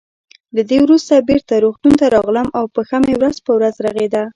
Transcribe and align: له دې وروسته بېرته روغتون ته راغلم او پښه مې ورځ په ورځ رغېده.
له 0.55 0.61
دې 0.69 0.77
وروسته 0.85 1.25
بېرته 1.29 1.53
روغتون 1.65 1.93
ته 1.99 2.05
راغلم 2.15 2.47
او 2.57 2.65
پښه 2.75 2.97
مې 3.05 3.13
ورځ 3.19 3.35
په 3.45 3.51
ورځ 3.57 3.75
رغېده. 3.85 4.23